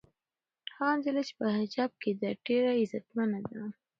[0.75, 3.63] هغه نجلۍ چې په حجاب کې ده ډېره عزتمنده ده.